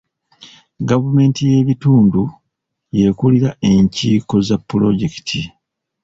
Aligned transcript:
Gavumenti 0.89 1.41
y'ebitundu 1.51 2.21
y'ekulira 2.97 3.49
enkiiko 3.71 4.35
za 4.47 4.57
pulojekiti. 4.67 5.41